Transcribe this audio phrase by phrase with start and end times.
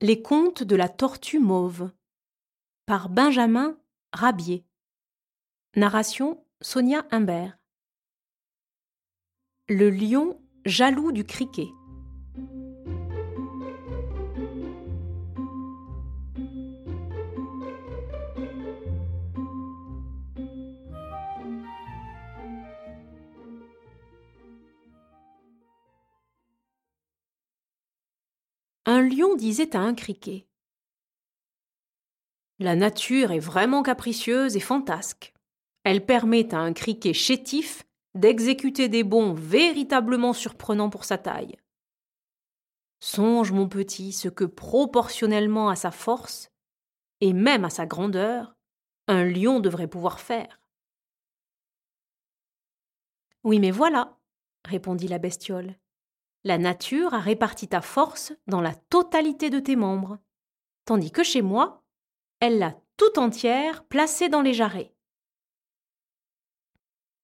[0.00, 1.90] Les contes de la tortue mauve
[2.84, 3.78] par Benjamin
[4.12, 4.66] Rabier.
[5.76, 7.56] Narration Sonia Humbert.
[9.68, 11.68] Le lion jaloux du criquet.
[29.08, 30.46] Lion disait à un criquet
[32.58, 35.32] La nature est vraiment capricieuse et fantasque.
[35.84, 41.56] Elle permet à un criquet chétif d'exécuter des bonds véritablement surprenants pour sa taille.
[43.00, 46.48] Songe, mon petit, ce que proportionnellement à sa force,
[47.20, 48.56] et même à sa grandeur,
[49.08, 50.60] un lion devrait pouvoir faire.
[53.42, 54.16] Oui, mais voilà,
[54.64, 55.76] répondit la bestiole.
[56.44, 60.18] La nature a réparti ta force dans la totalité de tes membres,
[60.84, 61.82] tandis que chez moi,
[62.40, 64.94] elle l'a tout entière placée dans les jarrets.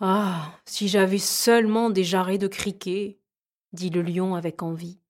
[0.00, 3.18] Ah, si j'avais seulement des jarrets de criquets,
[3.72, 5.00] dit le lion avec envie.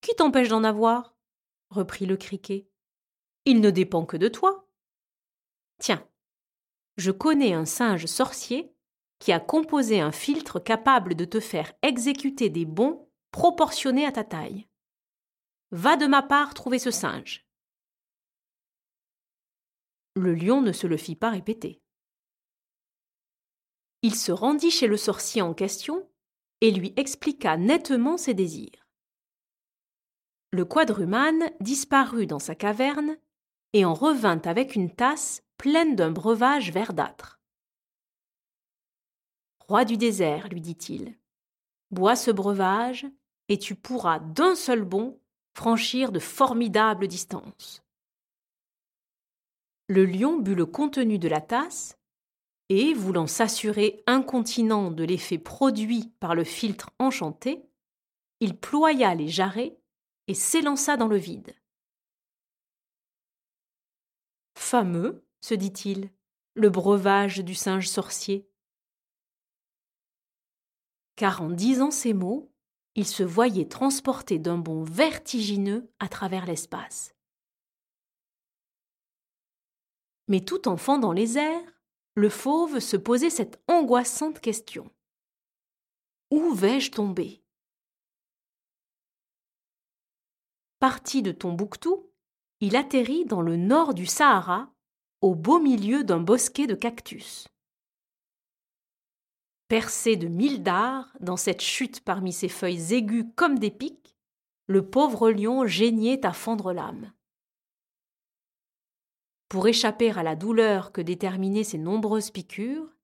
[0.00, 1.16] Qui t'empêche d'en avoir?
[1.70, 2.68] reprit le criquet.
[3.44, 4.68] Il ne dépend que de toi.
[5.78, 6.06] Tiens,
[6.96, 8.71] je connais un singe sorcier
[9.22, 14.24] qui a composé un filtre capable de te faire exécuter des bonds proportionnés à ta
[14.24, 14.66] taille.
[15.70, 17.46] Va de ma part trouver ce singe.
[20.16, 21.80] Le lion ne se le fit pas répéter.
[24.02, 26.10] Il se rendit chez le sorcier en question
[26.60, 28.88] et lui expliqua nettement ses désirs.
[30.50, 33.16] Le quadrumane disparut dans sa caverne
[33.72, 37.41] et en revint avec une tasse pleine d'un breuvage verdâtre.
[39.72, 41.16] Roi du désert, lui dit-il,
[41.90, 43.06] bois ce breuvage,
[43.48, 45.18] et tu pourras d'un seul bond
[45.54, 47.82] franchir de formidables distances.
[49.88, 51.96] Le lion but le contenu de la tasse,
[52.68, 57.64] et, voulant s'assurer incontinent de l'effet produit par le filtre enchanté,
[58.40, 59.78] il ploya les jarrets
[60.28, 61.56] et s'élança dans le vide.
[64.54, 66.10] Fameux, se dit-il,
[66.52, 68.51] le breuvage du singe sorcier
[71.16, 72.50] car en disant ces mots,
[72.94, 77.14] il se voyait transporté d'un bond vertigineux à travers l'espace.
[80.28, 81.80] Mais tout en fendant les airs,
[82.14, 84.90] le fauve se posait cette angoissante question.
[86.30, 87.42] Où vais-je tomber?
[90.78, 92.10] Parti de Tombouctou,
[92.60, 94.72] il atterrit dans le nord du Sahara,
[95.20, 97.46] au beau milieu d'un bosquet de cactus.
[99.72, 104.18] Percé de mille dards, dans cette chute parmi ses feuilles aiguës comme des pics,
[104.66, 107.10] le pauvre lion geignait à fendre l'âme.
[109.48, 112.94] Pour échapper à la douleur que déterminaient ses nombreuses piqûres,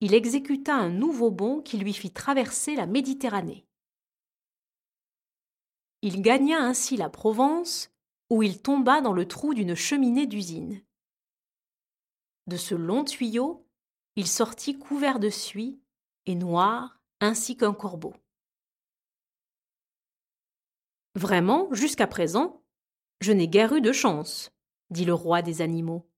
[0.00, 3.66] il exécuta un nouveau bond qui lui fit traverser la Méditerranée.
[6.00, 7.90] Il gagna ainsi la Provence,
[8.30, 10.80] où il tomba dans le trou d'une cheminée d'usine.
[12.46, 13.66] De ce long tuyau,
[14.16, 15.78] il sortit couvert de suie
[16.28, 18.14] et noir ainsi qu'un corbeau.
[21.14, 22.62] Vraiment, jusqu'à présent,
[23.20, 24.52] je n'ai guère eu de chance,
[24.90, 26.08] dit le roi des animaux.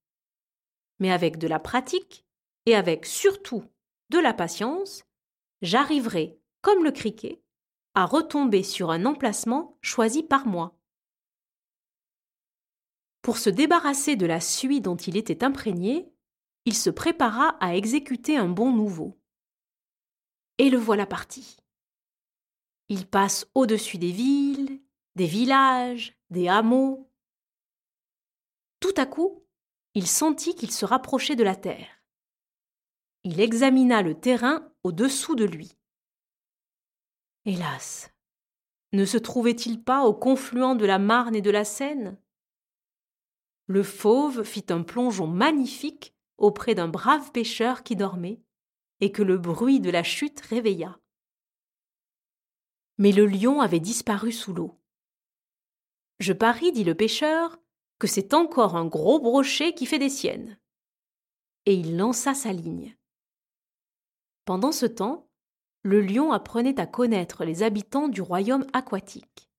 [0.99, 2.27] Mais avec de la pratique,
[2.67, 3.65] et avec surtout
[4.11, 5.05] de la patience,
[5.63, 7.41] j'arriverai, comme le criquet,
[7.95, 10.77] à retomber sur un emplacement choisi par moi.
[13.23, 16.13] Pour se débarrasser de la suie dont il était imprégné,
[16.65, 19.20] il se prépara à exécuter un bond nouveau
[20.61, 21.57] et le voilà parti.
[22.91, 24.83] Il passe au-dessus des villes,
[25.17, 27.11] des villages, des hameaux.
[28.79, 29.43] Tout à coup,
[29.95, 31.89] il sentit qu'il se rapprochait de la terre.
[33.25, 35.79] Il examina le terrain au-dessous de lui.
[37.47, 38.13] Hélas,
[38.93, 42.21] ne se trouvait-il pas au confluent de la Marne et de la Seine?
[43.67, 48.43] Le fauve fit un plongeon magnifique auprès d'un brave pêcheur qui dormait,
[49.01, 50.99] et que le bruit de la chute réveilla.
[52.99, 54.79] Mais le lion avait disparu sous l'eau.
[56.19, 57.59] Je parie, dit le pêcheur,
[57.99, 60.59] que c'est encore un gros brochet qui fait des siennes.
[61.67, 62.97] Et il lança sa ligne.
[64.45, 65.31] Pendant ce temps,
[65.83, 69.51] le lion apprenait à connaître les habitants du royaume aquatique.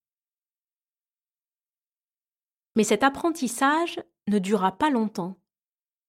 [2.76, 5.40] Mais cet apprentissage ne dura pas longtemps,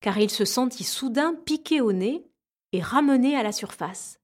[0.01, 2.27] car il se sentit soudain piqué au nez
[2.73, 4.19] et ramené à la surface.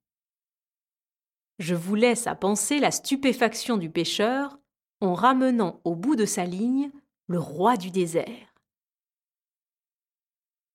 [1.59, 4.59] Je vous laisse à penser la stupéfaction du pêcheur
[5.01, 6.91] en ramenant au bout de sa ligne
[7.27, 8.55] le roi du désert.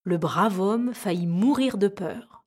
[0.04, 2.44] Le brave homme faillit mourir de peur.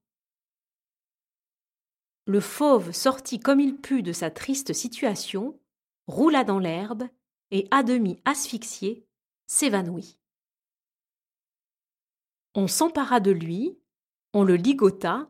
[2.26, 5.60] Le fauve sortit comme il put de sa triste situation,
[6.08, 7.08] roula dans l'herbe
[7.52, 9.08] et, à demi asphyxié,
[9.48, 10.20] s'évanouit.
[12.54, 13.80] On s'empara de lui,
[14.34, 15.30] on le ligota,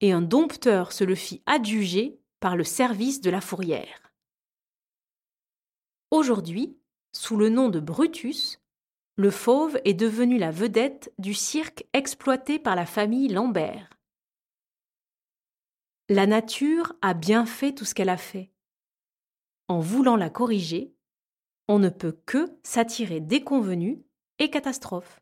[0.00, 4.12] et un dompteur se le fit adjuger par le service de la fourrière.
[6.10, 6.78] Aujourd'hui,
[7.12, 8.60] sous le nom de Brutus,
[9.16, 13.88] le fauve est devenu la vedette du cirque exploité par la famille Lambert.
[16.08, 18.52] La nature a bien fait tout ce qu'elle a fait.
[19.68, 20.94] En voulant la corriger,
[21.66, 24.04] on ne peut que s'attirer déconvenues
[24.38, 25.20] et catastrophes.